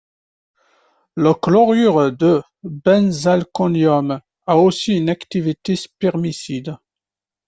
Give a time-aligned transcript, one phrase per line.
[1.25, 6.75] Le chlorure de benzalkonium a aussi une activité spermicide.